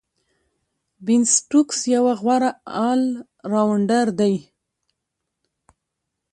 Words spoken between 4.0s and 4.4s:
دئ.